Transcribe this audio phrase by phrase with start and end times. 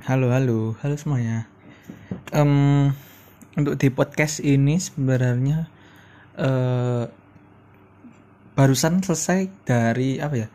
[0.00, 1.44] Halo, halo, halo semuanya.
[2.32, 2.88] Em,
[3.52, 5.68] untuk di podcast ini sebenarnya
[6.40, 7.04] eh,
[8.56, 10.48] barusan selesai dari apa ya?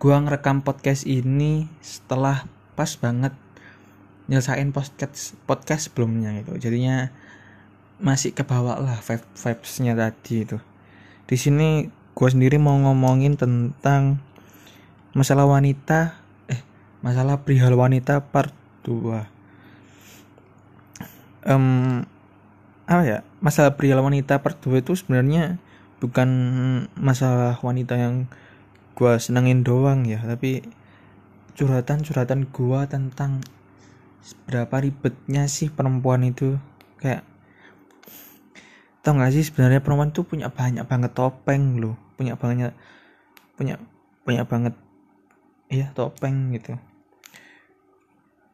[0.00, 3.36] Gua ngerekam podcast ini setelah pas banget
[4.32, 6.56] nyelesain podcast podcast sebelumnya itu.
[6.56, 7.12] Jadinya
[8.00, 10.56] masih kebawa lah vibe vibesnya tadi itu.
[11.28, 14.16] Di sini gua sendiri mau ngomongin tentang
[15.12, 16.16] masalah wanita
[16.48, 16.64] eh
[17.04, 19.26] masalah perihal wanita part 2
[21.46, 22.04] um,
[22.86, 25.58] apa ya masalah pria wanita 2 itu sebenarnya
[26.02, 26.28] bukan
[26.98, 28.26] masalah wanita yang
[28.98, 30.66] gua senengin doang ya tapi
[31.54, 33.40] curhatan-curhatan gua tentang
[34.46, 36.54] berapa ribetnya sih perempuan itu.
[37.02, 37.26] Kayak
[39.02, 42.70] tau gak sih sebenarnya perempuan tuh punya banyak banget topeng loh punya banyak
[43.58, 43.74] punya
[44.22, 44.78] punya banget
[45.66, 46.78] iya topeng gitu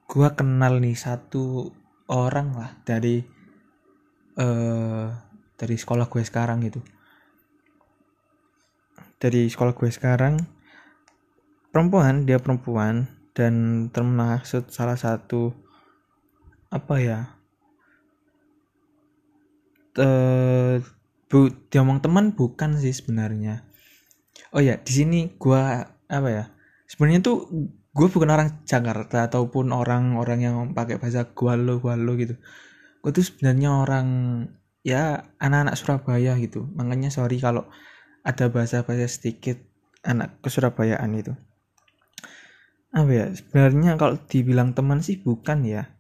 [0.09, 1.69] gua kenal nih satu
[2.09, 3.21] orang lah dari
[4.41, 5.07] eh
[5.59, 6.81] dari sekolah gue sekarang gitu.
[9.19, 10.41] Dari sekolah gue sekarang
[11.69, 15.53] perempuan dia perempuan dan termasuk salah satu
[16.73, 17.21] apa ya
[19.99, 20.81] eh
[21.29, 23.69] bu diomong teman bukan sih sebenarnya.
[24.57, 26.45] Oh ya di sini gua apa ya
[26.89, 27.53] sebenarnya tuh
[27.99, 32.39] gue bukan orang Jakarta ataupun orang-orang yang pakai bahasa gualo gualo gitu.
[33.03, 34.07] Gue tuh sebenarnya orang
[34.87, 36.63] ya anak-anak Surabaya gitu.
[36.79, 37.67] Makanya sorry kalau
[38.23, 39.59] ada bahasa-bahasa sedikit
[40.07, 41.35] anak kesurabayaan itu.
[42.95, 45.91] Apa ya sebenarnya kalau dibilang teman sih bukan ya.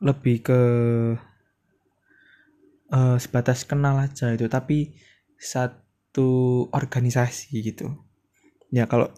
[0.00, 0.60] Lebih ke
[2.96, 4.48] uh, sebatas kenal aja itu.
[4.48, 4.96] Tapi
[5.36, 7.92] satu organisasi gitu.
[8.72, 9.12] Ya kalau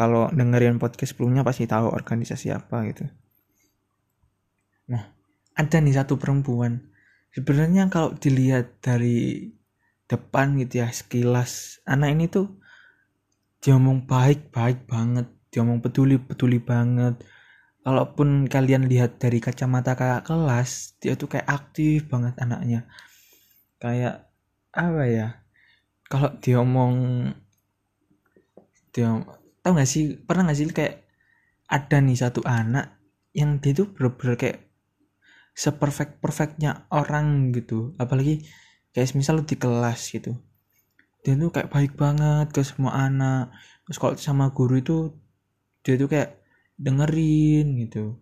[0.00, 3.04] kalau dengerin podcast sebelumnya pasti tahu organisasi apa gitu.
[4.88, 5.12] Nah
[5.52, 6.88] ada nih satu perempuan.
[7.36, 9.52] Sebenarnya kalau dilihat dari
[10.08, 12.48] depan gitu ya sekilas anak ini tuh
[13.60, 15.28] dia ngomong baik baik banget.
[15.52, 17.20] Dia ngomong peduli peduli banget.
[17.84, 22.88] Kalaupun kalian lihat dari kacamata kakak kelas dia tuh kayak aktif banget anaknya.
[23.76, 24.32] Kayak
[24.72, 25.28] apa ya?
[26.08, 26.96] Kalau dia ngomong
[28.96, 29.12] dia
[29.70, 31.06] tau gak sih pernah gak sih kayak
[31.70, 32.98] ada nih satu anak
[33.30, 34.58] yang dia tuh bener-bener kayak
[35.54, 37.94] seperfect perfectnya orang gitu.
[37.94, 38.42] Apalagi
[38.90, 40.34] kayak misal lu di kelas gitu.
[41.22, 43.54] Dia tuh kayak baik banget ke semua anak.
[43.86, 45.14] Terus kalau sama guru itu
[45.86, 46.42] dia tuh kayak
[46.74, 48.18] dengerin gitu.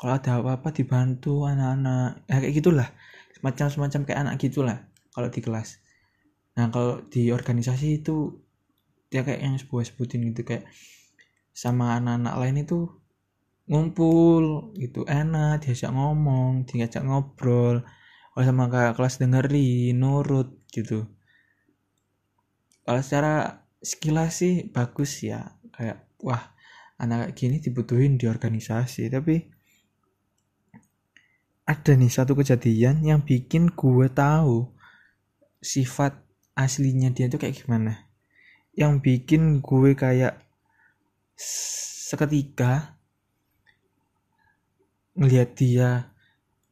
[0.00, 2.24] Kalau ada apa-apa dibantu anak-anak.
[2.24, 2.88] Ya kayak gitulah.
[3.36, 4.78] Semacam semacam kayak anak gitulah
[5.12, 5.76] kalau di kelas.
[6.56, 8.45] Nah kalau di organisasi itu
[9.10, 10.66] dia kayak yang sebuah sebutin gitu kayak
[11.56, 12.78] sama anak-anak lain itu
[13.66, 17.82] ngumpul gitu enak diajak ngomong diajak ngobrol
[18.36, 21.08] kalau sama kakak kelas dengerin nurut gitu.
[22.84, 26.52] Kalau secara sekilas sih bagus ya kayak wah
[27.00, 29.08] anak gini dibutuhin di organisasi.
[29.08, 29.40] Tapi
[31.66, 34.70] ada nih satu kejadian yang bikin gue tahu
[35.58, 36.20] sifat
[36.54, 38.05] aslinya dia tuh kayak gimana
[38.76, 40.36] yang bikin gue kayak
[41.36, 42.96] seketika
[45.16, 46.12] ngelihat dia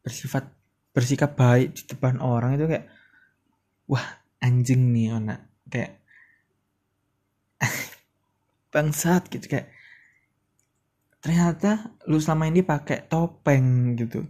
[0.05, 0.53] bersifat
[0.93, 2.87] bersikap baik di depan orang itu kayak
[3.89, 4.05] wah
[4.45, 5.41] anjing nih anak.
[5.65, 5.97] Kayak
[8.73, 9.73] bangsat gitu kayak
[11.25, 14.29] ternyata lu selama ini pakai topeng gitu.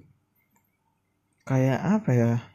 [1.42, 2.53] Kayak apa ya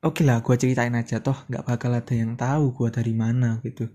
[0.00, 3.92] oke lah gue ceritain aja toh nggak bakal ada yang tahu gue dari mana gitu.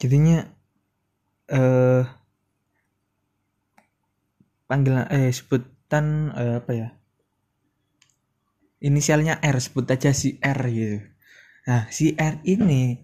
[0.00, 0.42] Jadinya
[1.52, 2.04] eh
[4.66, 6.88] panggilan eh sebutan eh, apa ya?
[8.82, 10.98] Inisialnya R sebut aja si R gitu.
[11.68, 12.98] Nah si R ini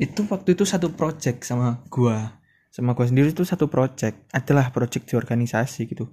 [0.00, 2.40] itu waktu itu satu project sama gua.
[2.72, 4.32] Sama gua sendiri itu satu project.
[4.32, 6.08] Adalah project di organisasi gitu.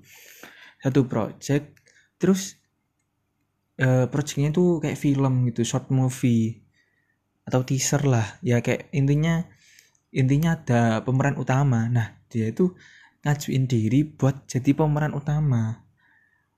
[0.84, 1.78] Satu project
[2.20, 2.60] terus
[3.82, 6.66] uh, projectnya itu kayak film gitu short movie
[7.48, 8.38] atau teaser lah.
[8.44, 9.46] Ya kayak intinya
[10.12, 11.88] intinya ada pemeran utama.
[11.88, 12.76] Nah dia itu
[13.24, 15.88] ngajuin diri buat jadi pemeran utama.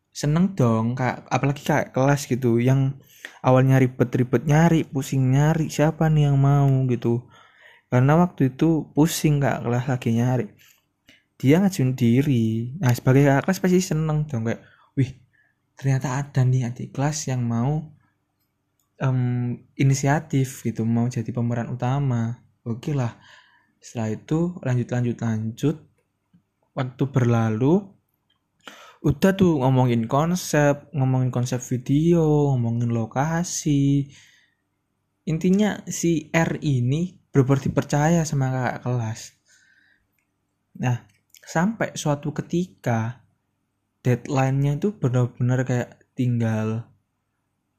[0.09, 1.29] Seneng dong kak.
[1.29, 2.97] Apalagi kak kelas gitu yang
[3.45, 7.29] awalnya ribet-ribet nyari pusing nyari siapa nih yang mau gitu.
[7.89, 10.47] Karena waktu itu pusing kak kelas lagi nyari.
[11.39, 12.75] Dia ngajuin diri.
[12.81, 14.61] Nah sebagai kakak kelas pasti seneng dong kayak
[14.97, 15.28] wih
[15.79, 17.87] ternyata ada nih adik kelas yang mau
[18.99, 22.43] um, inisiatif gitu mau jadi pemeran utama.
[22.67, 23.15] Oke lah.
[23.79, 25.75] Setelah itu lanjut lanjut lanjut.
[26.75, 27.79] Waktu berlalu
[28.99, 34.11] udah tuh ngomongin konsep ngomongin konsep video ngomongin lokasi.
[35.31, 39.21] Intinya si R ini benar dipercaya sama kakak kelas.
[40.83, 41.07] Nah
[41.39, 43.28] sampai suatu ketika
[44.05, 46.87] deadline-nya itu benar-benar kayak tinggal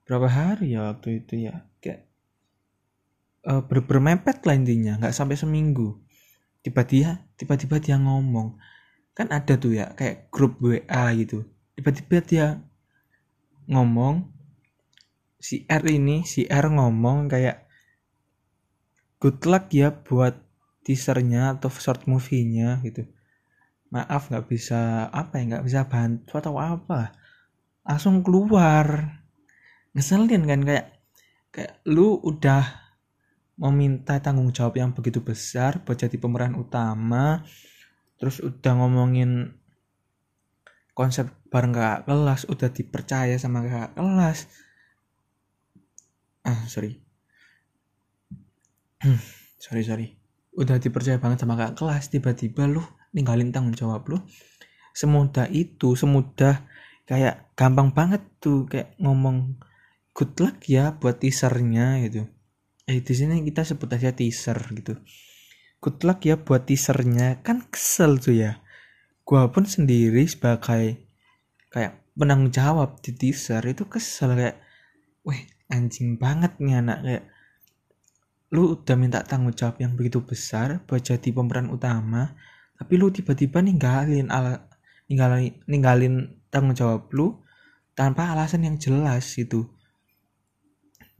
[0.05, 1.65] berapa hari ya waktu itu ya.
[1.81, 2.11] Kayak
[3.47, 6.01] uh, ber bermepet lah intinya nggak sampai seminggu.
[6.61, 8.61] Tiba-tiba tiba-tiba dia ngomong.
[9.17, 11.47] Kan ada tuh ya kayak grup WA gitu.
[11.77, 12.47] Tiba-tiba dia
[13.71, 14.29] ngomong
[15.41, 17.65] si R ini si R ngomong kayak
[19.21, 20.37] good luck ya buat
[20.85, 23.09] teasernya atau short movie-nya gitu
[23.91, 27.15] maaf nggak bisa apa ya nggak bisa bantu atau apa.
[27.83, 29.19] Langsung keluar.
[29.95, 30.87] Ngeselin kan kayak
[31.51, 32.63] kayak lu udah
[33.61, 37.45] meminta tanggung jawab yang begitu besar buat jadi pemeran utama
[38.17, 39.53] terus udah ngomongin
[40.97, 44.39] konsep bareng kakak kelas udah dipercaya sama kakak kelas.
[46.47, 47.03] Ah sorry.
[49.61, 50.07] Sorry sorry.
[50.57, 54.19] Udah dipercaya banget sama kakak kelas tiba-tiba lu ninggalin tanggung jawab lu
[54.95, 56.67] semudah itu semudah
[57.07, 59.59] kayak gampang banget tuh kayak ngomong
[60.15, 62.27] good luck ya buat teasernya gitu.
[62.87, 64.99] Eh di sini kita sebut aja teaser gitu.
[65.81, 67.43] Good luck ya buat teasernya.
[67.43, 68.63] Kan kesel tuh ya.
[69.27, 71.07] Gua pun sendiri sebagai
[71.71, 74.59] kayak penanggung jawab di teaser itu kesel kayak
[75.27, 75.41] weh
[75.71, 76.99] anjing banget nih anak.
[77.03, 77.25] Kayak
[78.51, 82.35] lu udah minta tanggung jawab yang begitu besar buat jadi pemeran utama
[82.81, 84.65] tapi lu tiba-tiba ninggalin ala
[85.05, 87.45] ninggalin ninggalin tanggung jawab lu
[87.93, 89.69] tanpa alasan yang jelas gitu.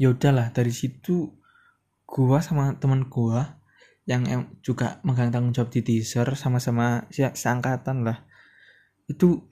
[0.01, 1.37] Ya udahlah dari situ
[2.09, 3.61] gua sama teman gua
[4.09, 4.25] yang
[4.65, 8.25] juga megang tanggung jawab di teaser sama-sama si seangkatan lah.
[9.05, 9.45] Itu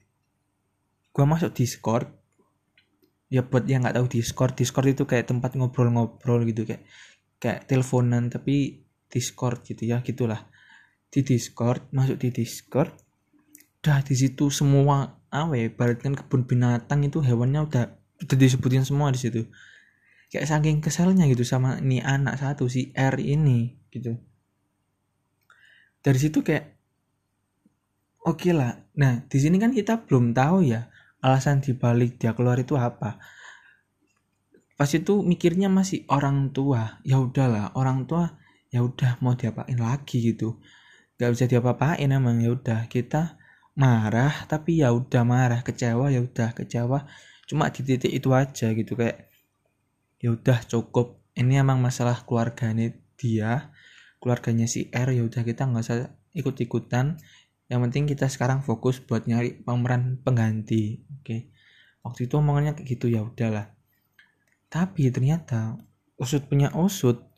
[1.13, 2.09] gua masuk discord.
[3.29, 6.89] Ya buat yang nggak tahu discord discord itu kayak tempat ngobrol-ngobrol gitu kayak
[7.37, 10.49] kayak teleponan tapi discord gitu ya gitulah
[11.09, 12.93] di discord masuk di discord.
[13.81, 17.83] Udah di situ semua apa ya kan kebun binatang itu hewannya udah
[18.25, 19.49] udah disebutin semua di situ.
[20.29, 24.13] Kayak saking keselnya gitu sama ini anak satu si R ini gitu.
[25.99, 26.77] Dari situ kayak
[28.21, 28.77] oke okay lah.
[28.93, 30.93] Nah di sini kan kita belum tahu ya
[31.25, 33.17] alasan dibalik dia keluar itu apa.
[34.77, 37.01] Pas itu mikirnya masih orang tua.
[37.01, 38.37] Ya udahlah orang tua
[38.69, 40.61] ya udah mau diapain lagi gitu
[41.19, 42.87] gak bisa diapa-apain emang ya udah.
[42.87, 43.35] Kita
[43.75, 47.05] marah tapi ya udah marah kecewa ya udah kecewa.
[47.45, 49.27] Cuma di titik itu aja gitu kayak
[50.23, 51.19] ya udah cukup.
[51.35, 53.71] Ini emang masalah keluarganya dia
[54.19, 57.15] keluarganya si R ya udah kita nggak usah ikut ikutan
[57.71, 61.53] yang penting kita sekarang fokus buat nyari pemeran pengganti oke.
[62.01, 63.75] Waktu itu omongannya kayak gitu ya udahlah.
[64.71, 65.77] Tapi ternyata
[66.17, 67.28] usut punya usut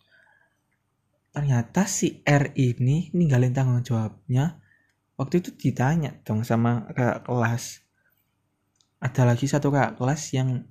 [1.31, 4.59] ternyata si R ini ninggalin tanggung jawabnya.
[5.15, 7.63] Waktu itu ditanya dong sama kakak kelas.
[9.01, 10.67] Ada lagi satu kakak kelas yang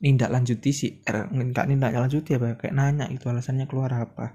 [0.00, 4.32] nindak lanjuti si R nggak nindak lanjuti apa kayak nanya itu alasannya keluar apa.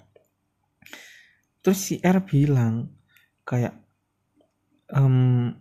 [1.62, 2.94] Terus si R bilang
[3.46, 3.74] kayak
[4.94, 5.54] um,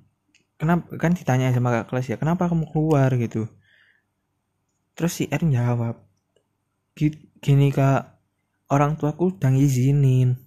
[0.61, 3.09] kenapa kan ditanya sama kakak kelas ya kenapa kamu keluar?
[3.17, 3.49] gitu.
[4.93, 5.97] Terus si R jawab
[7.41, 8.20] gini kak
[8.71, 10.39] orang tuaku udah ngizinin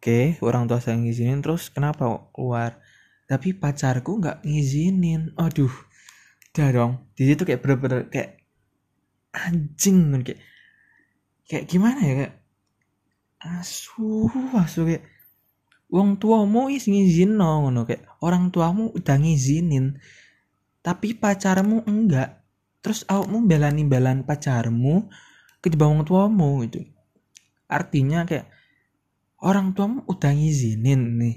[0.00, 2.80] oke orang tua saya ngizinin terus kenapa keluar?
[3.28, 5.36] Tapi pacarku nggak ngizinin.
[5.36, 5.70] Aduh
[6.50, 6.92] udah dong.
[7.12, 8.40] Di situ kayak bener-bener kayak
[9.30, 10.40] anjing kayak
[11.44, 12.34] kayak gimana ya kayak
[13.44, 14.26] asu
[14.56, 15.04] asu kayak
[15.92, 20.00] uang tuamu is ngizin no, ngono kayak orang tuamu udah ngizinin
[20.80, 22.40] tapi pacarmu enggak.
[22.80, 25.12] Terus awakmu belani belan pacarmu
[25.60, 26.80] ke bawah tuamu itu
[27.70, 28.50] artinya kayak
[29.40, 31.36] orang tuamu udah ngizinin nih.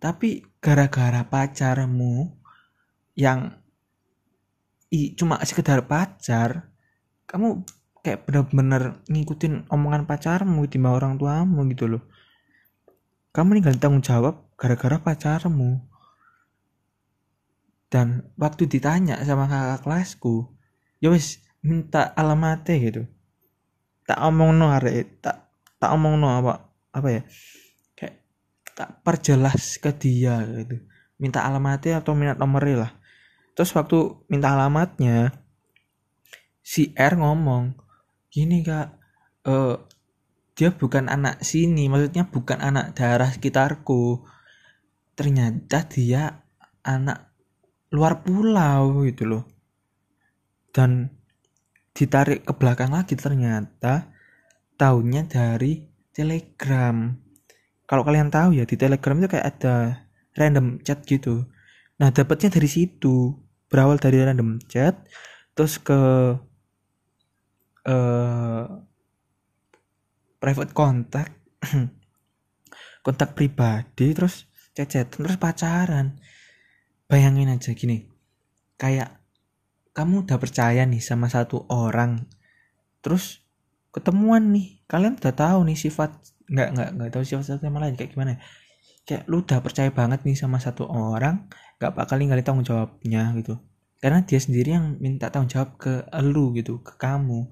[0.00, 2.32] Tapi gara-gara pacarmu
[3.16, 3.52] yang
[4.90, 6.72] i, cuma sekedar pacar
[7.28, 7.62] kamu
[8.00, 12.02] kayak bener-bener ngikutin omongan pacarmu di orang tuamu gitu loh.
[13.30, 15.84] Kamu tinggal tanggung jawab gara-gara pacarmu.
[17.90, 20.46] Dan waktu ditanya sama kakak kelasku
[21.02, 23.02] ya wis minta alamatnya gitu.
[24.08, 26.52] Tak omong no arek tak tak omong no apa
[26.90, 27.22] apa ya?
[27.96, 28.16] Kayak
[28.74, 30.82] tak perjelas ke dia gitu.
[31.20, 32.92] Minta alamatnya atau minat nomornya lah.
[33.52, 35.36] Terus waktu minta alamatnya
[36.64, 37.76] si R ngomong
[38.30, 38.88] gini kak
[39.44, 39.76] uh,
[40.56, 44.24] dia bukan anak sini maksudnya bukan anak daerah sekitarku.
[45.12, 46.40] Ternyata dia
[46.80, 47.36] anak
[47.92, 49.44] luar pulau gitu loh.
[50.70, 51.19] Dan
[51.96, 54.08] ditarik ke belakang lagi ternyata
[54.78, 57.14] tahunnya dari telegram.
[57.84, 60.06] Kalau kalian tahu ya di telegram itu kayak ada
[60.38, 61.44] random chat gitu.
[61.98, 63.34] Nah dapatnya dari situ.
[63.70, 64.98] Berawal dari random chat
[65.54, 66.00] terus ke
[67.86, 68.64] uh,
[70.42, 71.28] private kontak.
[73.04, 74.44] Kontak pribadi terus
[74.74, 76.18] cecet terus pacaran.
[77.10, 78.10] Bayangin aja gini
[78.80, 79.19] kayak
[79.96, 82.26] kamu udah percaya nih sama satu orang
[83.02, 83.42] terus
[83.90, 86.14] ketemuan nih kalian udah tahu nih sifat
[86.50, 88.38] nggak nggak nggak tahu sifat satu sama lain kayak gimana
[89.08, 93.56] kayak lu udah percaya banget nih sama satu orang nggak bakal ninggalin tanggung jawabnya gitu.
[94.00, 97.48] Karena dia sendiri yang minta tanggung jawab ke lu gitu ke kamu.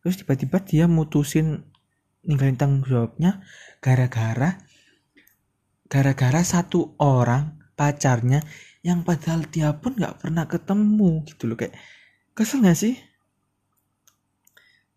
[0.00, 1.66] Terus tiba-tiba dia mutusin
[2.22, 3.42] ninggalin tanggung jawabnya
[3.82, 4.62] gara-gara
[5.90, 8.46] gara-gara satu orang pacarnya
[8.86, 11.74] yang padahal dia pun nggak pernah ketemu gitu loh kayak
[12.38, 12.94] kesel gak sih?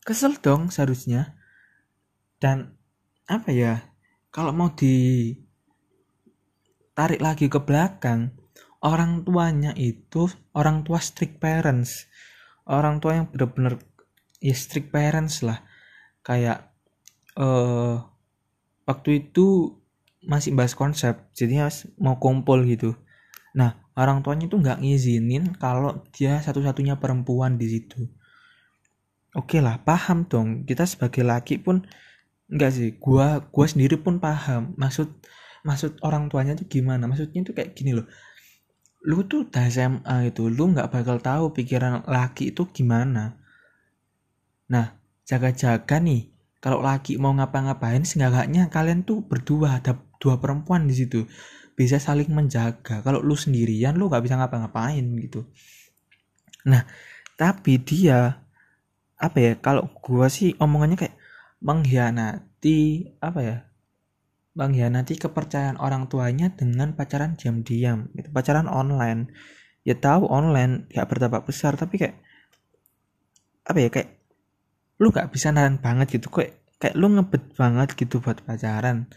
[0.05, 1.33] Kesel dong seharusnya.
[2.41, 2.77] Dan
[3.25, 3.81] apa ya
[4.33, 5.31] kalau mau ditarik
[7.21, 8.33] lagi ke belakang
[8.81, 12.05] orang tuanya itu orang tua strict parents.
[12.69, 13.81] Orang tua yang bener-bener
[14.37, 15.65] ya strict parents lah.
[16.21, 16.69] Kayak
[17.37, 17.97] uh,
[18.85, 19.77] waktu itu
[20.21, 21.65] masih bahas konsep jadi
[21.97, 22.93] mau kumpul gitu
[23.51, 28.07] nah orang tuanya itu nggak ngizinin kalau dia satu-satunya perempuan di situ.
[29.31, 30.67] Oke lah paham dong.
[30.67, 31.83] Kita sebagai laki pun
[32.51, 32.89] nggak sih.
[32.99, 34.75] Gua gua sendiri pun paham.
[34.75, 35.07] Maksud
[35.63, 37.07] maksud orang tuanya tuh gimana?
[37.07, 38.07] Maksudnya tuh kayak gini loh.
[39.07, 43.39] Lu tuh udah SMA itu lu nggak bakal tahu pikiran laki itu gimana.
[44.71, 44.95] Nah
[45.27, 46.31] jaga-jaga nih.
[46.61, 51.25] Kalau laki mau ngapa-ngapain seenggaknya kalian tuh berdua ada dua perempuan di situ
[51.81, 53.01] bisa saling menjaga.
[53.01, 55.49] Kalau lu sendirian lu nggak bisa ngapa-ngapain gitu.
[56.69, 56.85] Nah
[57.33, 58.45] tapi dia
[59.17, 61.17] apa ya kalau gua sih omongannya kayak
[61.65, 63.57] mengkhianati apa ya
[64.53, 68.29] mengkhianati kepercayaan orang tuanya dengan pacaran diam-diam gitu.
[68.29, 69.33] Pacaran online.
[69.81, 72.21] Ya tahu online gak berdampak besar tapi kayak
[73.65, 74.09] apa ya kayak
[75.01, 76.29] lu gak bisa nahan banget gitu.
[76.29, 79.09] Kayak kayak lu ngebet banget gitu buat pacaran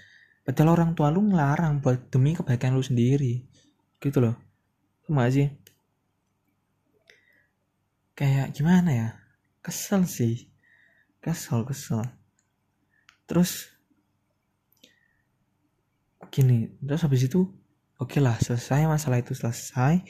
[0.45, 3.41] padahal orang tua lu ngelarang buat demi kebaikan lu sendiri.
[3.99, 4.37] Gitu loh.
[5.09, 5.49] Cuma sih?
[8.13, 9.09] Kayak gimana ya?
[9.65, 10.53] Kesel sih.
[11.25, 12.05] Kesel kesel.
[13.25, 13.73] Terus
[16.29, 16.69] gini.
[16.85, 17.49] Terus habis itu
[17.97, 20.05] oke okay lah selesai masalah itu selesai.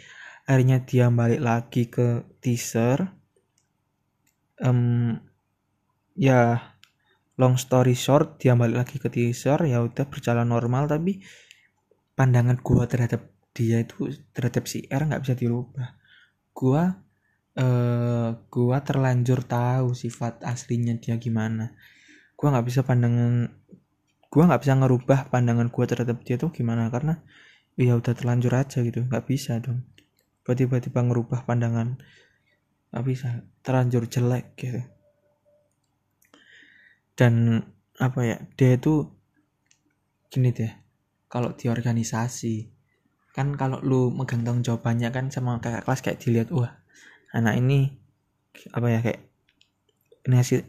[0.45, 3.07] Akhirnya dia balik lagi ke teaser.
[4.59, 5.19] Um,
[6.19, 6.74] ya
[7.35, 11.19] long story short dia balik lagi ke teaser ya udah berjalan normal tapi
[12.15, 15.99] pandangan gua terhadap dia itu terhadap si R nggak bisa dirubah.
[16.55, 16.95] Gua
[17.55, 21.75] eh gua terlanjur tahu sifat aslinya dia gimana.
[22.39, 23.51] Gua nggak bisa pandangan
[24.31, 27.23] gua nggak bisa ngerubah pandangan gua terhadap dia tuh gimana karena
[27.75, 29.83] ya udah terlanjur aja gitu nggak bisa dong.
[30.47, 31.99] Tiba-tiba ngerubah pandangan
[32.95, 34.83] nggak bisa terlanjur jelek gitu
[37.15, 37.63] dan
[38.03, 39.07] apa ya dia itu
[40.31, 40.73] gini deh
[41.31, 42.75] kalau di organisasi
[43.35, 46.75] kan kalau lu megang tanggung jawabannya kan sama kakak kelas kayak dilihat wah
[47.35, 47.99] anak ini
[48.71, 49.21] apa ya kayak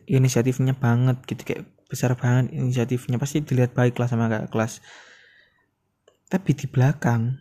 [0.10, 3.16] inisiatifnya banget gitu kayak besar banget inisiatifnya.
[3.16, 4.74] Pasti dilihat baik lah sama kakak kelas.
[6.28, 7.40] Tapi di belakang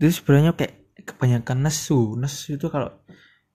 [0.00, 0.74] itu sebenarnya kayak
[1.06, 2.18] kebanyakan nesu.
[2.18, 2.90] Nesu itu kalau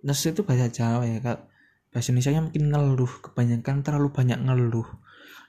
[0.06, 1.44] nesu itu bahasa Jawa ya kalau
[1.92, 4.88] bahasa Indonesia mungkin ngeluh kebanyakan terlalu banyak ngeluh.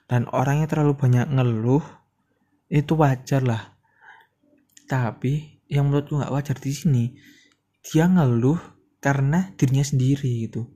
[0.05, 1.83] Dan orangnya terlalu banyak ngeluh
[2.67, 3.79] itu wajar lah.
[4.85, 7.03] Tapi yang menurutku nggak wajar di sini
[7.81, 8.59] dia ngeluh
[8.99, 10.69] karena dirinya sendiri gitu.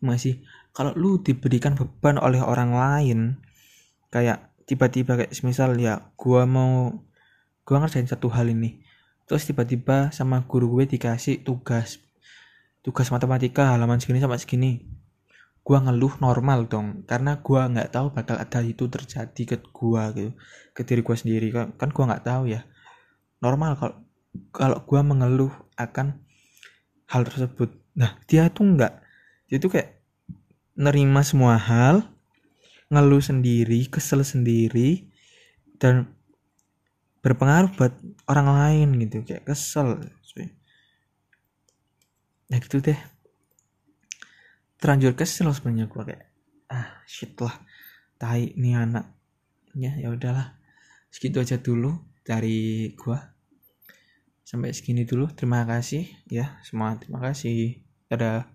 [0.00, 0.40] Masih
[0.70, 3.18] kalau lu diberikan beban oleh orang lain
[4.14, 7.04] kayak tiba-tiba kayak misal ya gua mau
[7.66, 8.82] gua ngerjain satu hal ini
[9.30, 12.02] terus tiba-tiba sama guru gue dikasih tugas
[12.82, 14.82] tugas matematika halaman segini sama segini
[15.70, 20.34] gua ngeluh normal dong karena gua nggak tahu bakal ada itu terjadi ke gua gitu
[20.74, 21.54] ke diri gua sendiri.
[21.54, 22.66] Kan kan gua nggak tahu ya.
[23.38, 23.94] Normal kalau
[24.50, 26.18] kalau gua mengeluh akan
[27.06, 27.70] hal tersebut.
[27.94, 28.98] Nah dia tuh nggak
[29.46, 30.02] dia tuh kayak
[30.74, 32.02] nerima semua hal
[32.90, 35.06] ngeluh sendiri kesel sendiri
[35.78, 36.10] dan
[37.22, 37.94] berpengaruh buat
[38.26, 40.02] orang lain gitu kayak kesel.
[42.50, 42.98] Nah gitu deh
[44.80, 46.24] terlanjur kesel sebenarnya gue kayak
[46.72, 47.54] ah shit lah
[48.16, 49.06] tai nih anak
[49.76, 50.58] ya udahlah
[51.10, 53.18] segitu aja dulu dari gua.
[54.46, 57.82] Sampai segini dulu terima kasih ya semua terima kasih.
[58.10, 58.46] Dadah